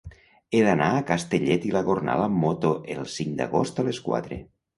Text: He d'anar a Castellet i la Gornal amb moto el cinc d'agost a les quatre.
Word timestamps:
He 0.51 0.61
d'anar 0.67 0.87
a 0.93 1.03
Castellet 1.09 1.67
i 1.67 1.73
la 1.75 1.83
Gornal 1.89 2.25
amb 2.29 2.41
moto 2.45 2.73
el 2.95 3.05
cinc 3.19 3.39
d'agost 3.43 3.85
a 3.85 3.87
les 3.91 4.03
quatre. 4.09 4.41